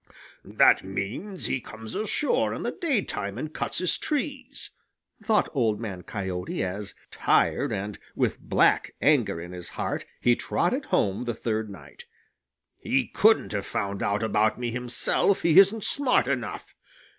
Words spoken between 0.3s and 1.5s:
"That means